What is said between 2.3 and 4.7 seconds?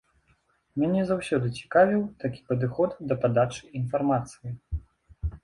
падыход да падачы інфармацыі.